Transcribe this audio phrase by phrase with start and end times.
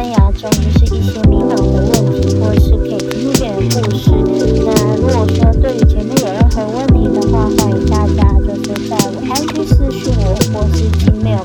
[0.00, 4.10] 生涯中就是一些迷茫的问题，或者是可以听听别人的故事。
[4.64, 11.44] 那如果说对于节目有任何问题的话，欢迎大家就是在我 IG 私信我，或是 email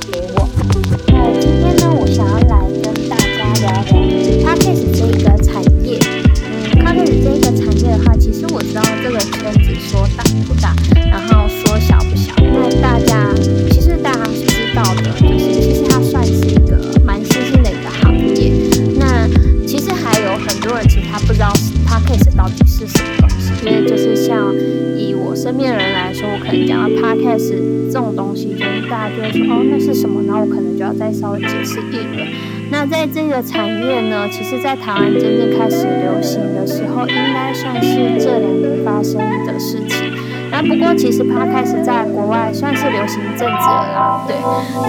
[33.16, 39.16] 这个产业呢，其实，在台湾真正开始流行的时候，应该算是这两年发生
[39.48, 40.12] 的事情。
[40.52, 44.36] 那不过，其实 podcast 在国外算是流行一阵子了啦，对。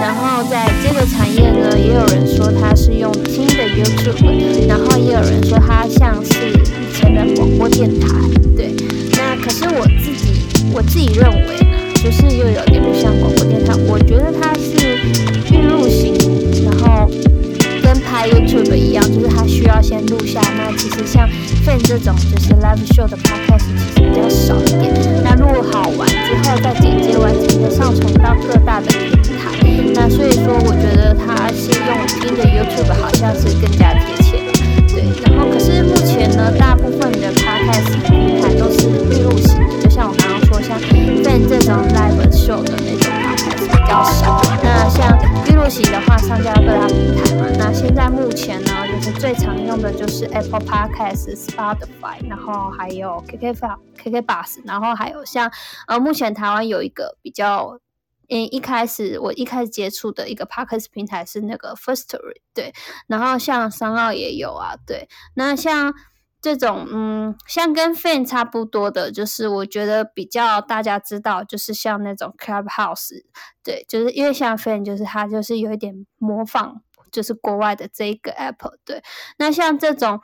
[0.01, 8.09] 然后在这个产业呢，也有人说它是用听的 YouTube，然后也有人说它像是以前的广播电台，
[8.57, 8.75] 对。
[9.13, 14.26] 那可是我自己我自己认为呢，就是又有点不像广播电台，我觉得
[21.87, 23.63] 这种就是 Live Show 的 Podcast
[23.95, 24.93] 其实比较少一点。
[25.23, 29.55] 那录好完之后再剪接完成的上传到各大的平台。
[29.95, 34.43] 那所以说，我觉得它是用新的 YouTube 好像是更加贴切。
[34.93, 39.56] 对，然后可是目前呢，大部分的 Podcast 平台都是预录型
[45.69, 47.45] 像预录型的话，上架到各大平台嘛。
[47.57, 53.67] 那现在目前呢，就是最常用的就是 Apple Podcast、Spotify，然后还有 KK F、
[53.97, 55.51] KK Bus，然后还有像
[55.87, 57.79] 呃，目前台湾有一个比较，
[58.29, 62.73] 嗯，一开始我一开始接触的一个 Podcast 平台是那个 Firstory，对，
[63.07, 65.93] 然后像商澳也有啊，对，那像。
[66.39, 73.23] 这种嗯，像跟 Fan 差不多的，就是我觉得比较大家知道，就是像那种 Clubhouse，
[73.63, 79.01] 对，就是因为像 Fan，就是它就是有一点模仿，就是国外的这一个 Apple，对。
[79.39, 80.21] 那像这种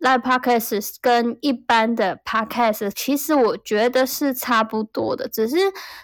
[0.00, 5.56] Live Podcast 跟一般的 Podcast，其实我觉得是差不多的，只是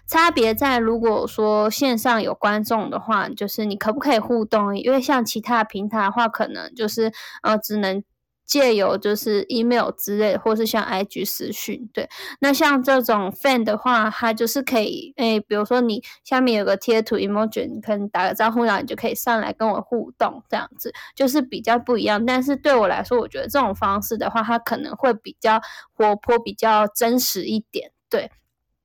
[0.06, 4.78] 差别在如果说线上有观众的话，就是你可不可以互动？
[4.78, 7.12] 因为像其他平台的话，可能就是
[7.42, 8.02] 呃，只能。
[8.46, 12.08] 借由就是 email 之类，或是像 IG 私讯，对。
[12.40, 22.24] 那像这种 fan 的话，它就是可以，诶，比如说你下面有个贴图 emoji，你可能打个招呼，然后你就可以上来跟我互动，这样子就是比较不一样。
[22.24, 25.60] 但是对我来说，我觉得这种方式的话，它可能会比较
[25.94, 28.30] 活泼，比较真实一点，对。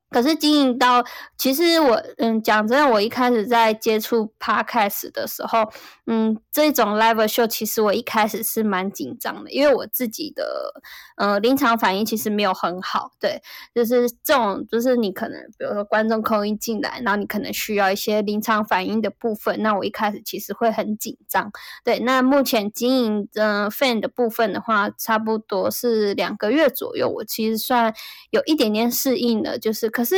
[0.10, 1.06] 可是经营到，
[1.38, 5.72] 其实我嗯讲真的，我一开始在接触 podcast 的时候，
[6.08, 10.74] 嗯，这种 live show 其实我一开始是蛮紧张的，因为我自己的
[11.18, 13.40] 呃临场反应其实没有很好，对，
[13.76, 21.52] 就是这种就是你可能比如说观众扣音进来，然后你可能需要一些临场反应的部分，那我一开始其实会很紧张，
[21.84, 22.00] 对。
[22.00, 27.94] 那目前经营的 fan 的部分的话，差不多是两个月左右，我其实算
[28.32, 29.92] 有一点点适应了，就是。
[30.00, 30.16] 可是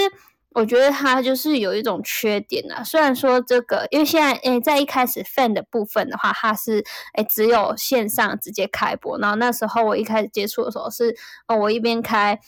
[0.50, 2.84] 我觉得它就是有一种缺点啊。
[2.84, 6.86] 虽然说这个，因为现在诶，在一开始 fan 的部分的话，它是
[7.16, 9.18] 诶只有线上直接开播。
[9.18, 11.16] 然后那时候我一开始接触的时候是，
[11.48, 12.40] 哦，我一边开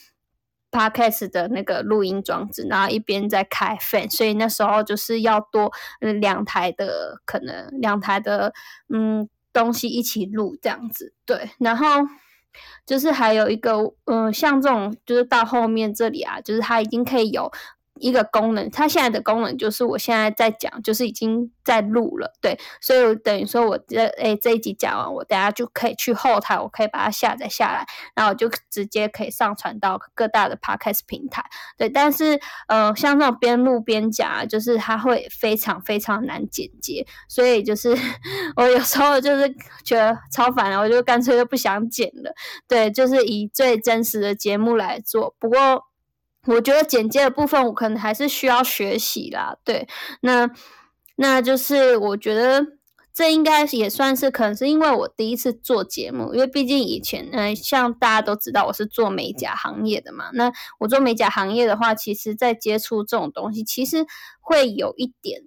[0.70, 5.72] podcast 的那个录音装置，然后一边在开 fan，所以那时候就是要多
[6.20, 8.54] 两台的可能两台的
[8.88, 11.12] 嗯东西一起录这样子。
[11.26, 12.06] 对，然后。
[12.86, 13.72] 就是还有一个，
[14.04, 17.50] 嗯，像这种，就是到后面这里啊，就是它已经可以有。
[18.00, 27.86] 一个功能，它现在的功能就是我现在在讲，就是已经在录了，对，所以等于说我这诶这一集讲完，我等下就可以去后台，我可以把它下载下来，
[28.16, 31.44] 然后我就直接可以上传到各大的 podcast 平台，
[31.78, 31.88] 对。
[31.88, 37.96] 但是呃，像这种边录边讲，就是它会非常非常难剪接，所以就是
[38.56, 39.48] 我有时候就是
[39.84, 42.34] 觉得超烦了，我就干脆就不想剪了，
[42.66, 45.34] 对，就是以最真实的节目来做。
[45.38, 45.84] 不过。
[46.46, 49.56] 我觉得剪接的部分，我可能还是需要学习啦。
[49.64, 49.88] 对，
[50.20, 50.50] 那
[51.16, 52.66] 那就是我觉得
[53.12, 60.30] 这应该也算是，可能是因为我第一次做节目，因为毕竟以前，嗯，像大家都知道我是做美甲行业的嘛。
[60.34, 64.04] 那我做美甲行业的话，其实在接触这种东西，其实
[64.40, 65.42] 会有一点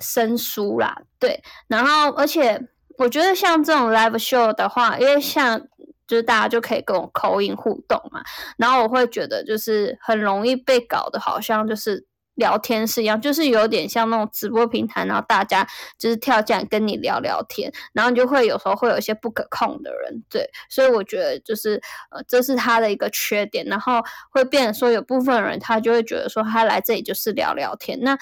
[0.00, 1.02] 生疏啦。
[1.18, 2.68] 对，然后而且
[2.98, 5.68] 我觉得像这种 live show 的话，因为像。
[6.12, 8.22] 就是大家就可以跟我口音互动嘛，
[8.58, 15.66] 然后我会觉得就是很容易被搞得好像就是聊天室一样，就是有点像那种直播平台，然后大家
[15.98, 21.80] 就是跳进来跟你聊聊天，然后就会有时候会有一些不可控的人，对，所以我觉得就是
[22.10, 28.18] 呃这是他的一个缺点，然后会变成说有部分人他就会觉得说他来这里就是聊聊天，那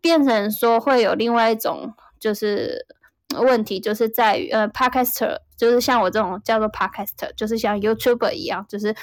[0.00, 2.84] 变成说会有另外一种就是
[3.38, 5.38] 问题，就是在于呃 Podcaster。
[5.60, 8.96] 就是像我这种叫做 podcaster，就是像 YouTuber 一样，就是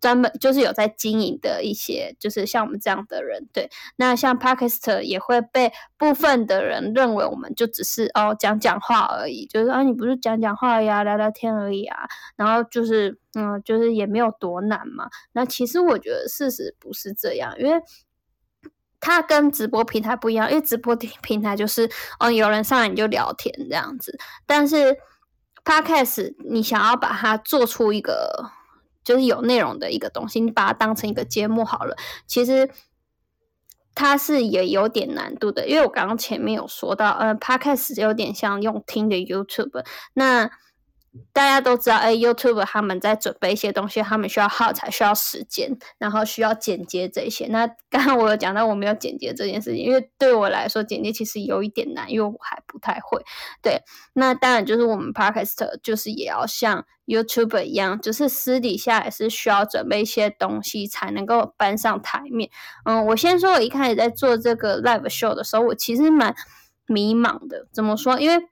[0.00, 3.48] 专门就是有在经营的一些，就是像我们这样的人。
[3.52, 12.06] 对，那像 podcaster 也会被部分的人认为我们就只是哦讲讲话而已，就是啊你不是讲讲话呀，聊聊天而已啊，
[12.36, 15.08] 然后就是嗯就是也没有多难嘛。
[15.32, 17.82] 那其实我觉得事实不是这样，因为
[19.06, 21.88] 它跟直播平台不一样，因为直播平台就是
[22.18, 24.96] 哦有人上来你就聊天这样子，但是。
[25.68, 28.52] Podcast，你想要把它做出一个
[29.02, 31.96] 就是有内容的一个东西，你把它当成一个节目好了。
[32.24, 32.70] 其实
[33.92, 40.48] 它是也有点难度的，因为我刚刚前面有说到，呃，Podcast 有点像用听的 YouTube，那。
[41.32, 47.46] 大家都知道，哎，YouTube 他们在准备一些东西，他们需要耗材，需要时间，然后需要剪接这些。
[47.48, 53.22] 那刚刚我有讲到我没有剪接这件事情，因为对我来说剪接其实有一点难，因为我还不太会。
[53.62, 53.80] 对，
[54.14, 62.50] 那当然就是我们 Podcast 就是也要像 YouTube 一样，就是私底下也是需要准备一些东西才能够搬上台面。
[62.84, 66.34] 嗯，我先说，我一开始在做这个 Live Show 的时候，我其实蛮
[66.86, 67.66] 迷茫的。
[67.72, 68.18] 怎么说？
[68.18, 68.48] 因为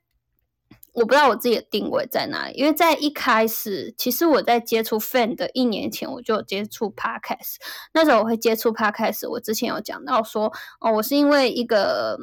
[0.94, 7.56] 我不知道我自己的定位在哪里，因为在一开始，其实我在接触 fan 的一年前，我就接触 podcast。
[7.92, 12.16] 那时候我会接触 podcast，我之前有讲到说，哦，我是因为一个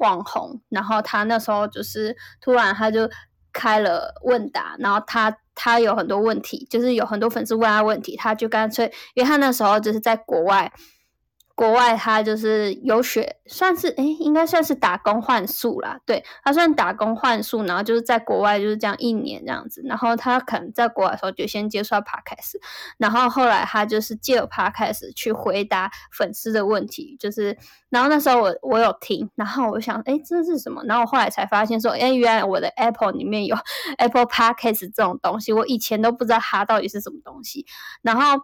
[0.00, 3.08] 网红，然后他那时候就是突然他就
[3.52, 10.72] 开了问答，然后他他有很多问题，就是有很多粉丝问他问题，他就干脆，因为他那时候就是在国外。
[11.56, 16.00] 国外他就是有学，算是诶，应该算是打工换宿啦。
[16.04, 19.80] 对他算打工换宿，然后就是在国外就是这样一年这样子。
[19.84, 22.56] 然后他可能在国外的时候就先接触 Podcast，
[22.98, 27.16] 然后后来他就是借 Podcast 去回答粉丝的问题。
[27.20, 27.56] 就是，
[27.88, 30.82] 然后那时候我我有听，然后我想，诶，这是什么？
[30.86, 33.56] 然后我后来才发现说，诶，原来我的 Apple 里面有
[33.98, 37.64] Apple Podcast 这种东西，我以前都不知道它到底是什么东西。
[38.02, 38.42] 然后。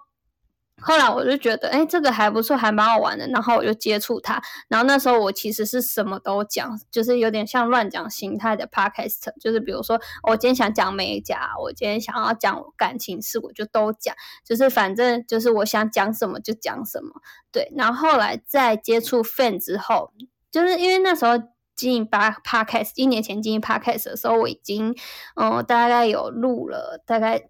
[0.82, 3.26] 后来我就觉得，哎，这个还不错，还蛮好玩的。
[3.28, 4.40] 然后我就接触它。
[4.68, 9.32] 然后那时候我其实是什么都讲，就是有点像乱讲形态的 podcast。
[9.40, 14.14] 就是比如说，我今天想讲美甲，我今天想要讲感情事，我就都讲。
[14.44, 17.10] 就是反正就是我想讲什么就讲什么。
[17.52, 17.70] 对。
[17.76, 20.12] 然后后来在接触 fan 之后，
[20.50, 21.32] 就是因为那时候
[21.76, 24.96] 经营八 podcast，一年前经营 podcast 的时候，我已经
[25.37, 27.49] 嗯大概有录了大概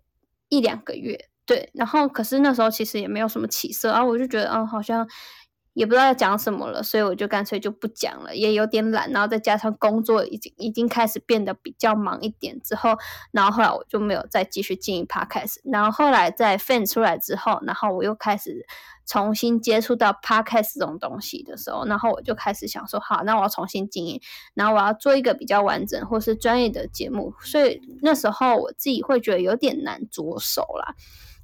[0.49, 1.29] 一两个月。
[1.50, 5.04] 对，然后可是那时候其实也没有什么起色，然后我就觉得，嗯，好像
[5.73, 12.97] 也不知道要讲什么了，所以我就干脆就不讲了，也有点懒，然后再加上工作已经已经开始变得比较忙一点之后，
[13.33, 18.64] 然后后来我就没有再继续经营 podcast，然后后来在 fan 出来之后，然后我又开始
[19.04, 24.21] 重新接触到 podcast 这种东西的时候，然后我就开始想说，好，那我要重新经营，
[24.54, 30.95] 然后我要做一个比较完整或是专业的节目，所以那时候我自己会觉得有点难着手啦。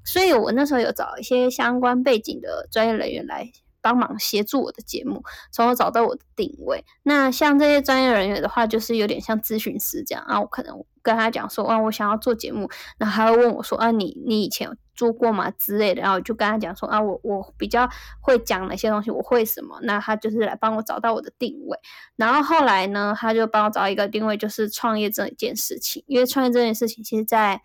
[0.06, 3.50] 所以我那时候有找一些相关背景的专业人员来
[3.82, 5.22] 帮忙协助我的节目，
[5.52, 6.84] 从而找到我的定位。
[7.02, 10.40] 那像这些专业人员的话，就是有点像咨询师这样啊。
[10.40, 16.02] 我可能跟他讲说，啊，我想要做节目，那他会问我说，啊，你你以前有做过吗之类的。
[16.02, 17.88] 然后我就跟他讲说，啊，我我比较
[18.20, 19.78] 会讲哪些东西，我会什么。
[19.82, 21.78] 那他就是来帮我找到我的定位。
[22.16, 26.02] 然后后来呢，他就帮我找一个定位，就是创业这一件事情。
[26.08, 27.60] 因为创业这件事情，其实在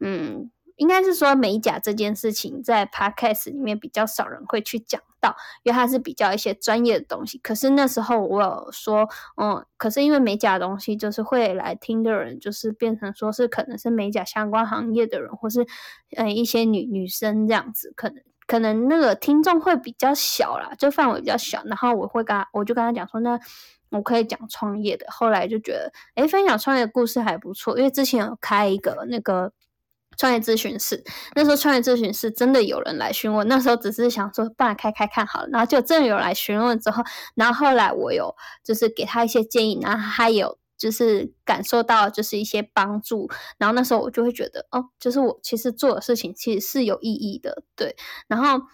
[0.00, 0.50] 嗯。
[0.80, 7.36] 应该是说美甲这件事情在 podcast 里面比较少人会去讲到，因为它是比较一些专业的东西。
[7.36, 9.06] 可是那时候我有说，
[9.36, 15.66] 嗯，可是因为美甲的东西就是会来听的人，就是变成说是可能是美甲相关行业的人，或是
[16.16, 21.62] 嗯一些女女生这样子，可能可能那个听众会比较小啦，就范围比较小。
[21.66, 23.38] 然后我会跟他，我就跟他讲说，那
[23.90, 25.04] 我可以讲创业的。
[25.10, 29.52] 后来就觉得，哎，分享创业的故事还不错，因为之前有开一个那个。
[30.16, 31.02] 创业咨询室，
[31.34, 37.02] 那时候创业咨询室真的有人来询问，那时候只是想说，不然开开看好了，然后就真有来询问之后，
[37.34, 47.96] 然后后来我有就是给他一些建议，然后他有就是感受到就是一些帮助，然后那时候我就会觉得，哦，就是我其实做的事情其实是有意义的，对，
[48.28, 48.66] 然后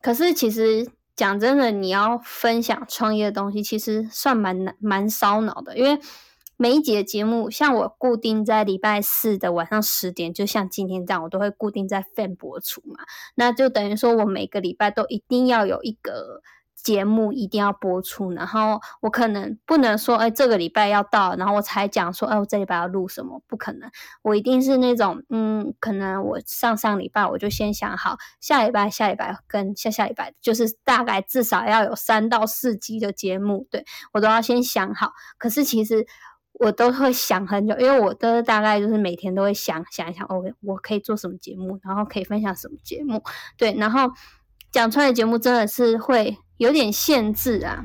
[0.00, 5.98] 可是其实讲真的，你要分享创业的东西，其实算蛮难蛮烧脑的，因为。
[6.60, 12.96] 每一节节目，像我固定在礼拜四的晚上十点，就像今天这样，我都会固定在放播出嘛。
[13.36, 16.42] 那就等于说我每个礼拜都一定要有一个
[16.74, 23.40] 节目一定要播出，然后我可能不能说，哎，这个礼拜要到，然后我才讲说，哎，我这礼拜要录什么？
[23.46, 23.88] 不可能，
[24.22, 35.12] 我一定是那种，嗯，可能我上上礼拜我就先想好，下礼拜、下礼拜跟下下礼拜，就是大概至少要有三到四集的节目，对我都要先想好。
[35.38, 36.04] 可是其实。
[36.58, 43.22] 我都会想很久，因为我都大概就是每天都会想想一想，哦，我可以做什么节目，然后可以分享什么节目，
[43.56, 44.10] 对，然后
[44.70, 47.84] 讲出来的节目真的是会有点限制啊。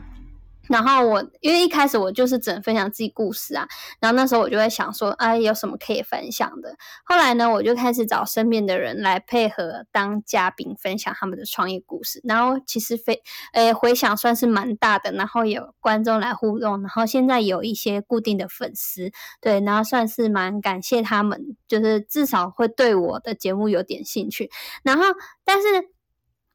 [0.70, 3.68] 然后我因为一开始我就是只能分享自己故事啊，
[4.00, 6.76] 然后那时候我就会想说，哎，有什么可以分享的？
[7.04, 12.22] 后来呢，我就开始找身边的人来配合当嘉宾，分享他们的创业故事。
[12.24, 24.50] 然后其实非，诶，回响算是蛮大的，然后有观众来互动，然后现在有一些固定的粉丝，对，然后算是蛮感谢他们，就是至少会对我的节目有点兴趣。
[24.82, 25.04] 然后，
[25.44, 25.68] 但是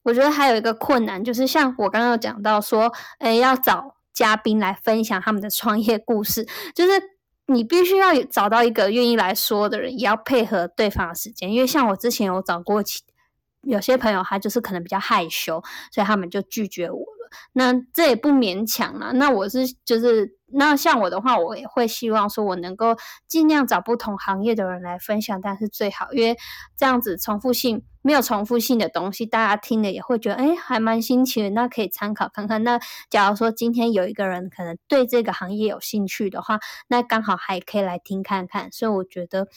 [0.04, 3.97] 我觉得还有一个困难，就是像我刚刚讲到说，诶，要找。
[4.18, 6.44] 嘉宾来分享他们的创业故事，
[6.74, 7.00] 就是
[7.46, 11.52] 你必须要找到一个愿意来说的人，也要配合对方的时间。
[11.52, 12.82] 因为像我之前有找过，
[13.62, 17.28] 有些朋友他就是可能比较害羞，所以他们就拒绝我了。
[17.52, 19.12] 那这也不勉强啦。
[19.12, 26.36] 那我是就是那像我的话，我也会希望说我能够尽量找不同行业的人来分享，但是最好，因为
[26.76, 32.64] 这样子重复性没有重复性的东西，大家听了也会觉得哎还蛮新奇的，那可以参考看看。
[32.64, 38.72] 那假如说今天有一个人可能对这个行业有兴趣的话，那刚好还可以来听看看。
[38.72, 39.48] 所以我觉得。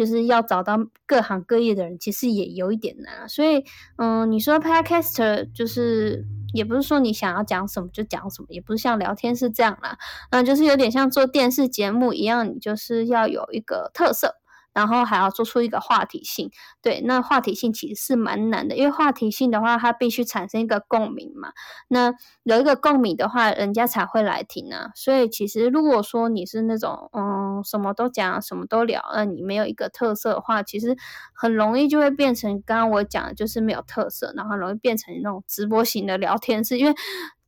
[0.00, 3.28] 就是要找到各行各业的人，其实也有一点难啊。
[3.28, 3.62] 所以，
[3.98, 9.98] 嗯，你说 Podcaster 就是也不是说你想要讲什么就讲什么，也不是像聊天是这样啦，
[10.30, 14.39] 嗯，就是有点像做电视节目一样，你就是要有一个特色。
[14.80, 21.52] 然后还要做出一个话题性，对，那话题性其实是蛮难的，因为话题性的话，它必须产生一个共鸣嘛。
[21.88, 24.90] 那有一个共鸣的话，人家才会来听啊。
[24.94, 30.96] 所以其实如果说你是那种嗯什么都讲、什么都聊，那你没有一个特色的话，其实
[31.34, 36.78] 很容易就会变成刚刚我讲的，就是没有特色，然后容易变成那种直播型的聊天室。
[36.78, 36.94] 因为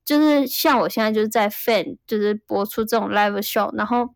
[0.04, 4.10] 就是像我现在就是在 Fan，就是播出这种 Live Show，然后。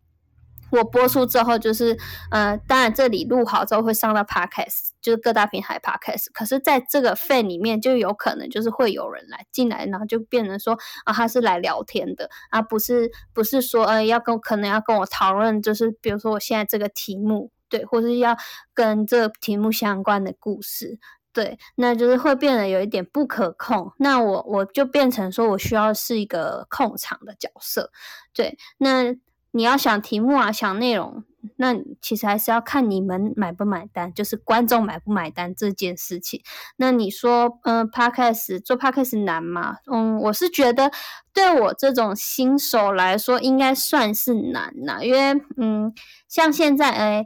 [0.71, 1.97] 我播出之后，就是，
[2.31, 6.27] 呃，当然这里录好之后会上到 Podcast，就是各大平台 Podcast。
[6.33, 18.37] 可是，在这个 Fan 里面，就有可能就是会有人来进来，然后就变成说啊，他是来聊天的，而不是不是说，呃，要跟可能要跟我讨论，就是比如说我现在这个题目，对，或是要
[18.75, 20.99] 跟这个题目相关的故事，
[21.33, 23.93] 对，那就是会变得有一点不可控。
[23.99, 27.93] 那我我就变成说我需要是一个控场的角色，
[28.35, 29.17] 对，那。
[29.57, 31.25] 你要想题目啊，想内容，
[31.57, 36.43] 那其实还是要看你们买不买单，就是观众买不买单这件事情。
[36.77, 39.79] 那你说，嗯，podcast 做 podcast 难吗？
[39.91, 40.93] 嗯，我是觉得
[41.33, 45.95] 对我这种新手来说，应该算是难呐，因为，嗯，
[46.29, 47.25] 像现在，哎，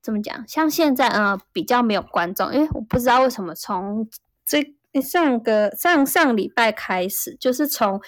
[0.00, 0.48] 怎么讲？
[0.48, 4.08] 像现在，呃，比较没有观众，因为我不知道为什么从
[4.46, 8.00] 这上个上上礼拜开始，就是从。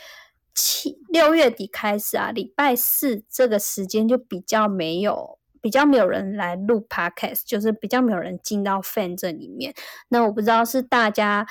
[0.57, 9.75] 七六月底开始啊，礼拜四这个时间就比较没有，比较没有人来录 podcast，就是比较没有人进到 fan 这里面。
[10.09, 11.47] 那我不知道是大家，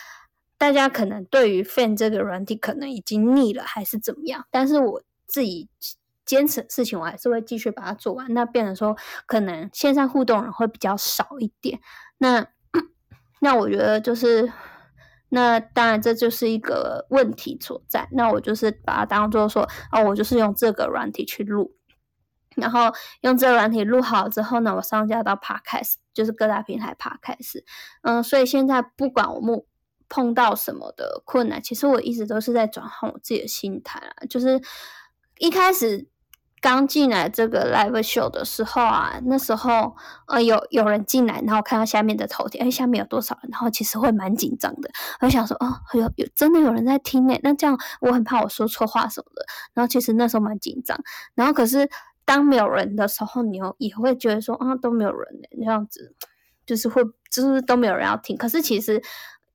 [0.57, 4.47] 大家可能对于 fan 这个软体可能已经腻了，还是怎么样？
[4.49, 5.69] 但是我自己
[6.25, 8.33] 坚持的事情，我还是会继续把它做完。
[8.33, 8.97] 那变成说，
[9.27, 11.79] 可能线上互动人会比较少一点。
[12.17, 12.47] 那
[13.39, 14.51] 那我觉得就是。
[15.29, 18.07] 那当然，这就是一个问题所在。
[18.11, 21.75] 那我就是把它当做说，哦，我就是用这个软体去录，
[22.55, 27.63] 然后用这个软体录好之后呢，我上架到 Podcast，就是各大平台 Podcast。
[28.03, 29.63] 嗯，所以现在不管我们
[30.07, 34.61] 碰到什么的困难，其实我一直都是在转换我自己的心态啊，就是
[35.39, 36.09] 一开始。
[36.65, 39.95] 刚进来这个 live show 的时候啊，那时候
[40.25, 43.51] 呃有有人进来，然后看到下面的头条，哎，下面有多少人？
[43.51, 44.89] 然后其实会蛮紧张的，
[45.21, 49.45] 我想说，哦，有有真的有人在听诶，那这样我很怕我说错话什么的。
[49.75, 50.99] 然后其实那时候蛮紧张，
[51.35, 51.87] 然后可是
[52.25, 56.15] 当没有人的时候，你又也会觉得说，啊，都没有人诶，这样子
[56.65, 58.35] 就是会就是都没有人要听。
[58.35, 59.03] 可是其实。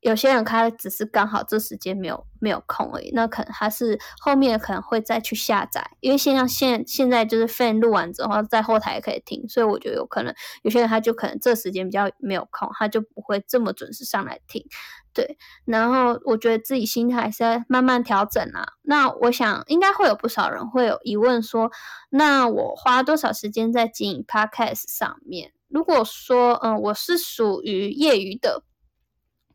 [0.01, 14.65] 有些人他只是刚好这时间没有没有空而已，那可能他是后面可能会再去下载，因为现在现现在就是 fan 录完之后在后台也可以听，所以我觉得有可能有些人他就可能这时间比较没有空，他就不会这么准时上来听，
[15.13, 15.37] 对。
[15.67, 18.65] 然后我觉得自己心态是在慢慢调整啊。
[18.83, 21.71] 那我想应该会有不少人会有疑问说，
[22.09, 25.53] 那我花多少时间在经营 podcast 上面？
[25.69, 28.63] 如果说嗯我是属于业余的。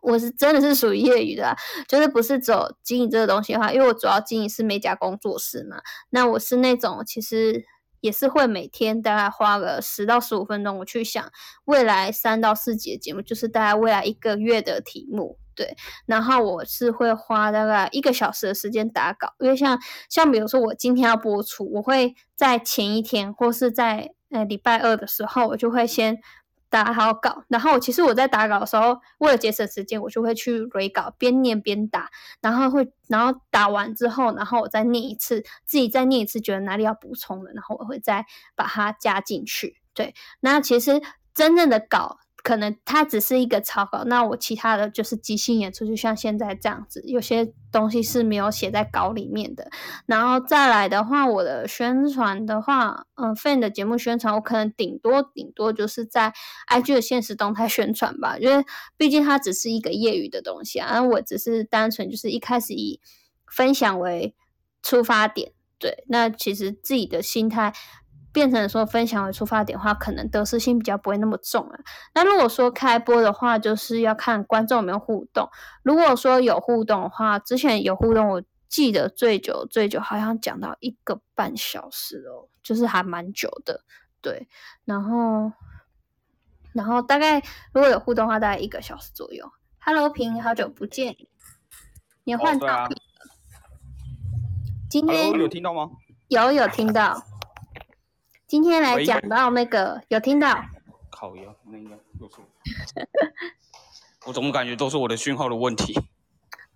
[0.06, 1.56] 我是真的是属于业余的，
[1.88, 5.78] 就是不是走经营这个东西的话，因为我主要经营是美甲工作室嘛。
[6.12, 7.66] 那我是那种其实
[8.02, 11.32] 也是会每天大概花个十到十五分钟，我去想
[11.66, 15.76] 未来三到四集的节目，就是大概未来一个月的题目，对。
[16.06, 26.20] 然后我是会花大概一个小时的时间打稿，因为像像比如说我今天要播出，我会在前一天或是在呃礼拜二的时候，我就会先。
[26.76, 32.10] 打好稿，然后其实我在打稿的时候，为了节省时间，我就会去 re 稿，边念边打，
[32.42, 38.26] 然后会，然后打完之后，然后我再念一次，自己再念一次，觉得哪里要补充的，然后我会再
[38.58, 39.78] 把它加进去。
[39.94, 41.02] 对，那其实
[41.34, 42.20] 真正的稿。
[42.46, 49.68] 可能它只是一个草稿，那我其他的就是即兴演出，就像现在这样子，有些东西是没有写在稿里面的。
[50.06, 56.32] 然后再来的话，我的宣传的话，嗯，fan 的节目宣传，我可能顶多顶多就是在
[56.68, 58.64] IG 的现实动态宣传吧，因为
[58.96, 61.02] 毕竟它只是一个业余的东西啊。
[61.02, 63.02] 我只是单纯就是一开始以
[63.48, 64.36] 分享为
[64.84, 67.74] 出发点，对，那其实自己的心态。
[68.36, 71.80] 变成说分享为出发点的话，可能得失心比较不会那么重了。
[72.14, 75.50] 那如果说开播的话，就是要看观众有没有互动。
[75.84, 83.86] 如果说有互动的话，之前有互动，我记得最久最久好像讲到一个半小时哦，就是还蛮久的。
[84.20, 84.50] 对，
[84.84, 85.54] 然后
[86.74, 87.40] 然后大概
[87.72, 89.50] 如果有互动的话，大概一个小时左右。
[89.80, 91.16] Hello，平，好久不见，
[92.26, 92.90] 你换到
[94.90, 95.90] 今天有听到吗？
[96.28, 97.24] 有有听到。
[98.48, 100.56] 今天来讲到那个，有听到？
[101.10, 102.36] 烤鸭，那应该都是。
[104.28, 105.94] 我怎么感觉都是我的讯号的问题？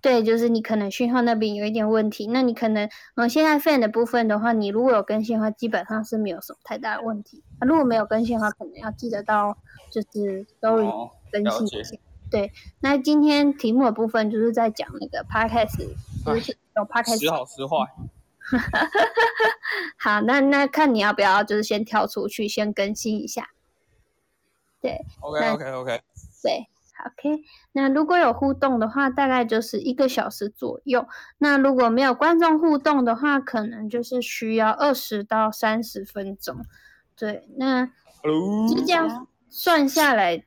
[0.02, 2.28] 对，就是你可能讯号那边有一点问题。
[2.28, 7.44] 那你可能，嗯，现在 fan 的部分的话，你如果有更新的话，基本上是没有什么太大的问题。
[7.62, 9.58] 如果没有更新的话，可能要记得到
[9.92, 11.98] 就是 story 更新一下。
[12.32, 15.90] 对，那今天题目的部分就是在讲那个 podcast，
[16.26, 17.20] 就是有 podcast。
[17.20, 17.78] 时好时坏。
[19.98, 23.50] 好，那那看你要不要，就是先跳出去，先更新一下。
[24.82, 26.02] 对，OK OK OK。
[26.42, 26.68] 对
[27.06, 27.44] ，OK。
[27.74, 31.08] 那如果有互动的话，大概就是一个小时左右。
[31.38, 36.66] 那如果没有观众互动的话，可能就是需要二十到三十分钟。
[37.18, 37.86] 对，那
[38.70, 40.46] 就这样算下来。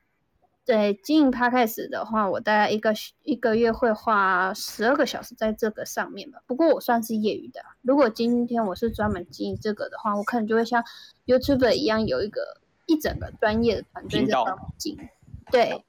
[0.64, 2.94] 对，经营 podcast 的话，我大概一个
[3.24, 6.40] 一个月会花十二个小时在这个上面吧。
[6.46, 7.60] 不过我算是业余的。
[7.82, 10.84] 如果今天我是专门经营这个的话，我可能就会像
[11.26, 15.08] YouTube 一样有一个一整个专业的团队在帮我经营。
[15.50, 15.84] 对，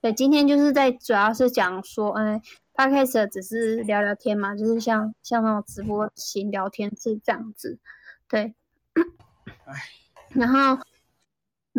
[0.00, 2.40] 对，今天就是在主要是讲说，哎
[2.74, 7.78] ，podcast 只是聊聊天嘛，就是像像那种直播型聊天是这样子。
[8.26, 8.54] 对，
[9.66, 9.74] 哎，
[10.30, 10.82] 然后。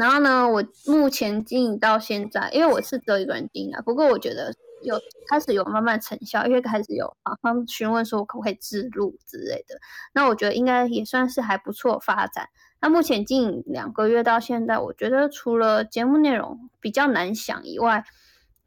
[0.02, 3.82] 然后呢，我目前经营到现在，因为我是只有一个人经营啊。
[3.84, 9.76] 不过我觉得有开始有慢慢成效，因为开始有啊方询问说我可不可以自录之类的。
[10.12, 12.50] 那我觉得应该也算是还不错发展。
[12.80, 18.04] 那目前经营两个月到现在，我觉得除了节目内容比较难想以外，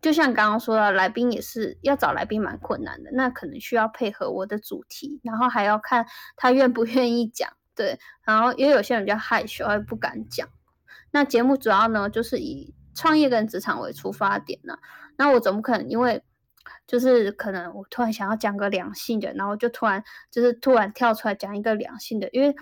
[0.00, 3.10] 就像刚刚说的，来宾也是要找来宾蛮困难的。
[3.12, 7.50] 那可能需要配合我的主题，然后还要看他愿不愿意讲。
[7.74, 10.48] 对，然后因为有些人比较害羞，还不敢讲。
[11.14, 14.76] 那节目主要呢，就是以创业跟职场为出发点呢。
[15.16, 15.88] 那我怎么可能？
[15.88, 16.20] 因为
[16.88, 22.52] 就是可能我突然想要讲个两性的，然后就突然就是突然跳出来讲一个两性的，因为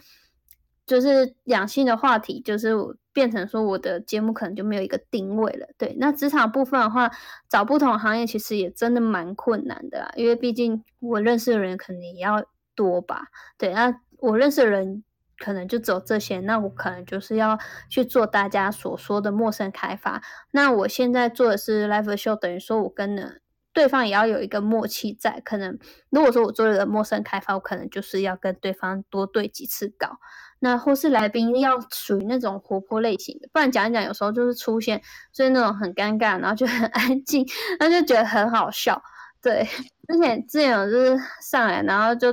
[0.85, 2.75] 就是两性的话题，就是
[3.15, 5.67] 变成说我的节目可能就没有一个定位了。
[5.79, 7.11] 对，那职场部分的话，
[7.49, 13.29] 找不同行业其实也真的蛮困难的，因为毕竟我认识的人可能也要多吧。
[13.57, 15.03] 对，那我认识的人。
[15.43, 17.59] 可能就走这些，那我可能就是要
[17.91, 20.23] 去做大家所说的陌生开发。
[20.53, 23.33] 那我现在做的是 live show，等于说我跟呢
[23.73, 25.41] 对方也要有一个默契在。
[25.45, 25.77] 可能
[26.11, 30.19] 如果说我做了陌生开发，我可能就是要跟对方多对几次稿。
[30.61, 35.03] 那或是来宾要属于那种活泼类型的，不然讲一讲有时候就是出现
[35.33, 37.45] 就是那种很尴尬，然后就很 安静，
[37.81, 39.03] 那就觉得很好笑。
[39.43, 39.67] 对，
[40.07, 42.33] 之前之前有就是上来，然后就。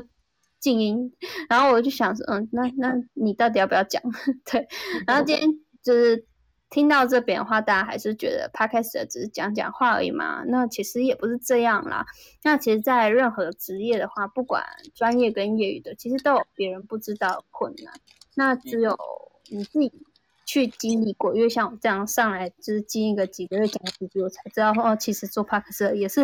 [0.60, 1.14] 静音，
[1.50, 4.02] 然后我就想说，嗯，那那你到底要不要讲？
[4.52, 4.68] 对，
[5.08, 5.50] 然后今天
[5.84, 6.26] 就是
[6.70, 10.44] 听到这边的话，大家还是觉得 podcast 只是讲讲话而已嘛？
[10.46, 12.06] 那其实也不是这样啦。
[12.44, 17.94] 那其实，在任何职业的话，不管专业跟业余的，其实都有别人不知道的困难。
[18.36, 18.98] 那只有
[19.50, 19.92] 你自己
[20.46, 26.24] 去经历过，因为像我这样上来就是经历个几个月讲几句，我才知道哦，其实做 podcast 也是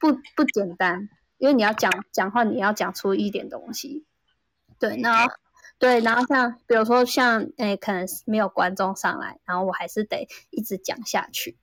[0.00, 1.08] 不不简单，
[1.42, 4.06] 因为你要讲讲话，你要讲出一点东西。
[4.78, 5.26] 对，那。
[5.78, 11.58] 对，然后像比如说像诶，可能没有观众上来，然后我还是得一直讲下去。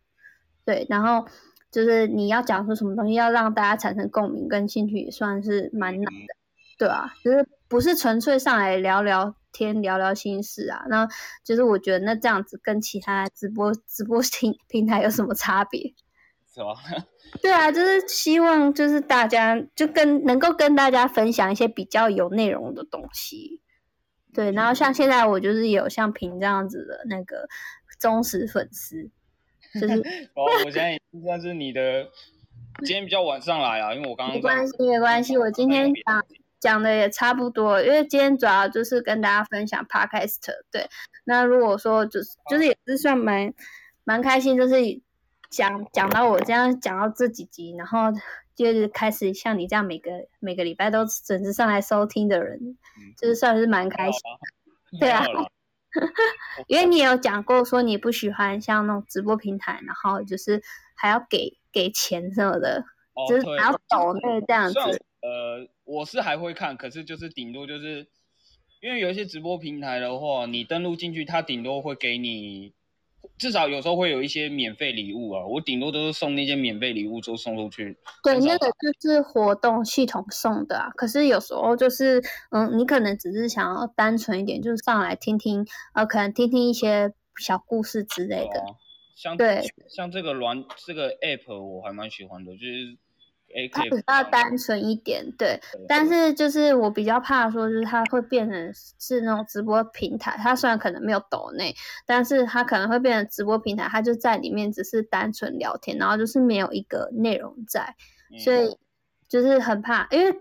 [0.65, 1.26] 对，然后
[1.72, 6.36] 就是你要讲出什么东西，要让大家产生共鸣跟兴趣，也算是蛮难的，
[6.78, 10.84] 对啊，就是不是纯粹上来聊聊天、聊聊心事啊。
[10.89, 11.08] 那
[11.46, 15.94] 就是我觉得那这样子跟其他直播直播平平台有什么差别？
[16.54, 16.74] 是吧？
[17.42, 23.62] 对啊，就是希望就是大家就跟能够跟大家分享一些比较有内容的东西。
[24.34, 27.48] 对，然后像现在我就是有像平这样子的那个
[28.00, 29.10] 忠实粉丝，
[29.80, 30.00] 就是
[30.36, 32.08] 哦，我现在也算是你的，
[32.86, 36.24] 今天比较晚上来啊，因为我刚刚没关系没关系，我今天讲
[36.60, 40.38] 讲的也差不多，因为今天主要就是跟大家分享 podcast，
[40.72, 40.88] 对，
[41.26, 43.54] 那如果说就是就是也是算蛮
[44.04, 44.76] 蛮开心，就是
[45.50, 48.12] 讲讲到我这样讲到这几集，然后。
[48.56, 52.78] 就是开始像你这样每个每个礼拜都准时上来收听的人，
[53.18, 54.20] 就是算是蛮开心。
[55.00, 55.24] 对啊，
[56.68, 60.62] 因为你有讲过说你不喜欢像那种直播平台，然后就是
[60.94, 62.84] 还要给给钱什么的，
[63.30, 64.78] 就是还要抖那这样子。
[65.22, 68.10] 呃，我是还会看，可是就是顶多就是
[68.82, 72.74] 因为有一些直播平台的话，你登录进去，它顶多会给你。
[73.38, 77.98] 至少有时候会有一些免费礼物啊，我顶多都是送那些免费礼物就送出去。
[78.24, 80.90] 对，那个就是活动系统送的啊。
[80.92, 88.64] 可是有时候就是，嗯，你可能只是想要单纯一点，就是上来听听，呃，可能听听一些小故事之类的。
[89.16, 92.98] 像对，像这个软这个 app 我还蛮喜欢的，就是。
[93.72, 100.36] 它比较单纯一点，对，但是就是我比较怕说，就是它会变成是那种直播平台。
[100.38, 107.96] 它虽然可能没有抖内，但是它可能会变成直播平台，它就在里面只是单纯聊天，然后就是没有一个内容在，
[108.38, 108.78] 所以
[109.28, 110.32] 就是很怕，因为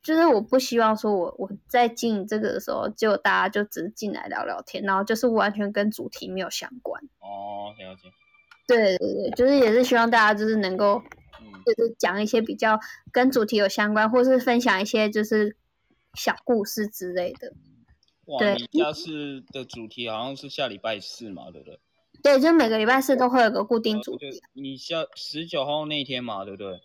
[0.00, 7.02] 就是我不希望说我我在经营这个的时候，就大家就只是进来聊聊天，然后就是完全跟主题没有相关。
[7.18, 8.08] 哦，了解。
[8.68, 11.02] 对对对，就是也是希望大家就是能够。
[11.74, 12.78] 就是讲一些比较
[13.12, 15.56] 跟主题有相关，或是分享一些就是
[16.14, 17.52] 小故事之类的。
[18.26, 21.80] 哇，你家是的主题好像是下礼拜四嘛，对不对？
[22.22, 24.42] 对，就每个礼拜四都会有个固定主题。
[24.52, 26.80] 你下十九号那天嘛，对不对？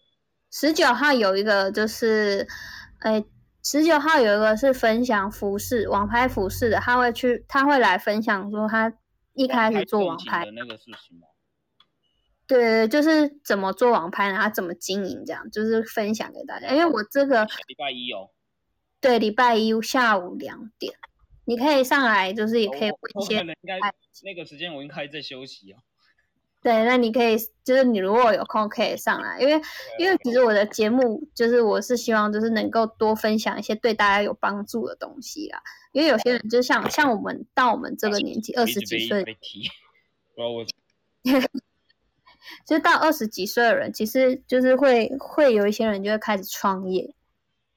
[0.52, 2.48] 十九号有一个就是，
[3.00, 3.26] 哎，
[3.64, 8.94] 十九号有一个是分享服饰网拍服饰的，他会去，他会来分享说他
[9.34, 11.28] 一开始做网拍的那个事情吗？
[12.54, 16.68] 对，就是怎么做网拍，然后怎么经营，这样就是分享给大家。
[16.68, 18.30] 因为我这个礼拜一哦，
[19.02, 20.94] 对，礼拜一下午两点，
[21.46, 23.38] 你可以上来，就是也可以问一些。
[23.38, 23.80] 应该
[24.24, 25.78] 那个时间我应该在休息哦。
[26.62, 29.60] 对，那你可以，就是你如果有空可以上来，因为
[29.98, 35.60] 因为其实我的节目就是我是希望就是能够多分享一些对大家有帮助的东西啦。
[35.92, 39.26] 因为有些人就像像我们到我们这个年纪二十几岁，
[40.38, 40.64] 我。
[42.66, 47.14] 就到二十几岁的人，其实就是会会有一些人就会开始创业，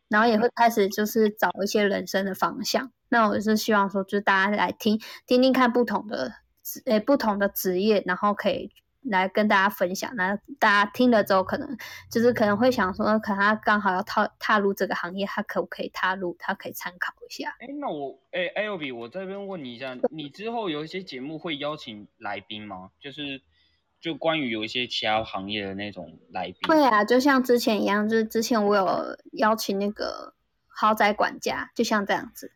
[0.09, 2.93] 然后也会开始就是找一些人生的方向。
[3.09, 8.71] 那我是希望说，就是大家来听听听看不同的职诶不同的职业，然后可以
[9.03, 10.15] 来跟大家分享。
[10.17, 11.77] 那大家听了之后，可能
[12.11, 16.35] 就是可能会想说，可能他刚好要踏踏入这个行业，他可不可以踏入？
[16.39, 17.55] 他可以参考一下。
[17.61, 22.91] 哎，那我哎艾欧比，我这边问你一下，你之后有一些节目会邀请来宾吗？
[23.01, 23.41] 就是。
[24.07, 30.33] 就关于有一些其他行业的那种来宾，会啊，就像之前一样，就是之前我有邀请那个
[30.69, 32.53] 豪宅管家，就像这样子。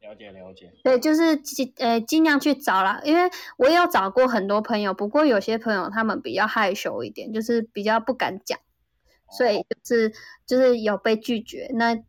[0.00, 0.72] 了解了解。
[0.82, 8.58] 对，就是尽呃尽量去找啦，因为我也有找过很多朋友，不过有些朋友他们比较害羞一点，就是比较不敢讲，
[9.30, 10.14] 所以就是
[10.46, 11.68] 就是有被拒绝。
[11.74, 12.02] 那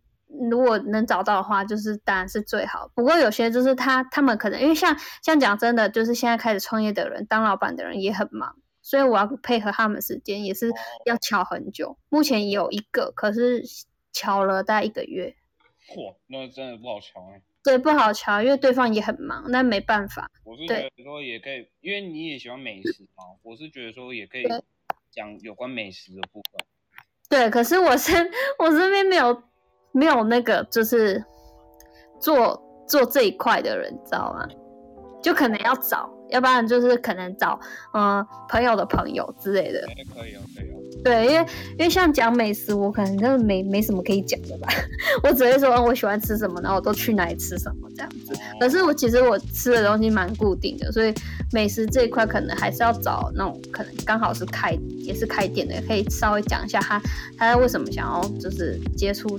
[0.49, 2.89] 如果能找到的话，就是当然是最好。
[2.95, 10.71] 不过有些就是他他们可能因为像像讲真的，就是现在开始创业的人，当老板的人也很忙，所以我要配合他们时间，也是
[11.05, 11.97] 要敲很久。
[12.09, 13.63] 目前有一个，可是
[14.11, 15.35] 敲了大概一个月。
[15.89, 17.41] 嚯，那真的不好敲哎。
[17.63, 20.29] 对，不好敲，因为对方也很忙，那没办法。
[20.43, 24.43] 我是觉得说也可以，因为你也喜欢美食嘛，我是觉得说也可以
[25.11, 26.65] 讲有关美食的部分。
[27.29, 29.43] 对，可是我身 我身边没有。
[29.93, 31.23] 没有那个就是
[32.19, 34.45] 做做这一块的人，知道吗？
[35.21, 37.58] 就可能要找要不然就是可能找
[37.93, 39.82] 嗯朋友的朋友之类的。
[40.13, 40.79] 可以哦，可以哦。
[41.01, 44.67] 对，因为因为像讲美食，我可能真的没没什么可以讲的吧。
[45.23, 48.34] 我只会说我喜欢吃什么，然后我都去哪里吃什么这样子。
[48.60, 51.13] 可是我其实我吃的东西蛮固定的，所以
[51.53, 57.01] 美食这一块可能还是要找那种可能刚好是开也是开店的，可以稍微讲一下他
[57.38, 59.38] 他为什么想要就是接触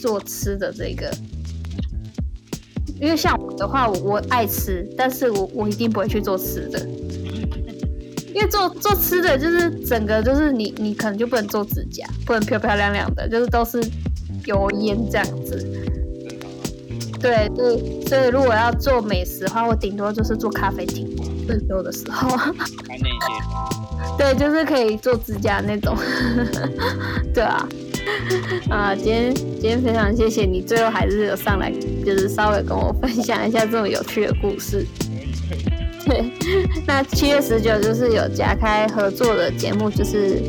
[0.00, 1.10] 做吃的这个。
[3.00, 6.78] 因为像我的话，我我爱吃，但是我我一定不会去做吃的。
[8.34, 13.82] 因为做做吃的就是整个就是你你可能就不能做指甲，不能漂漂亮亮的，就是都是
[14.46, 15.56] 油烟这样子。
[17.20, 21.08] 对对，所以如果要做美食的话，我顶多就是做咖啡厅，
[21.46, 22.28] 最多的时候。
[22.84, 23.16] 开那些。
[24.16, 25.96] 对，就是可以做指甲那种。
[27.34, 27.66] 对啊。
[28.70, 31.72] 啊，今天今天非常谢谢你，最后还是有上来，
[32.04, 34.86] 就是稍微跟我分享一下这么有趣的故事。
[36.04, 36.30] 对，
[36.86, 40.40] 那七月十九就是有加开合作的节目，就是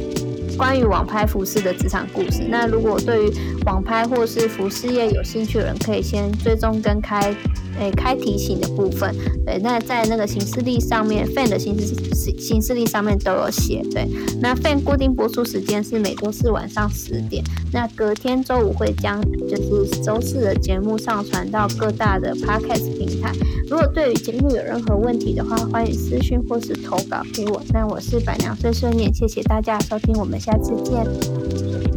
[0.58, 2.44] 关于网拍服饰的职场故事。
[2.48, 3.34] 那如果对于
[3.66, 7.34] 网拍或是服饰业有兴趣的人，可以先追踪跟开。
[7.80, 14.08] 诶，开提醒的部分，对，那在那个行事历上面，fan 的行事行行事历上面都有写，对，
[14.40, 23.34] 那 fan 固定播出时间是每周四晚上十点，那隔天周五会将就是周四的节目上传到各大的 podcast 平台。
[23.68, 27.62] 如果对于节目有任何问题的话，欢迎私讯或是投稿给我。
[27.74, 31.91] 那我是板娘碎碎念，谢谢大家收听，我们下次见。